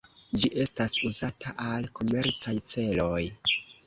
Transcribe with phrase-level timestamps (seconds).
[0.43, 3.21] Ĝi estas uzata al komercaj celoj.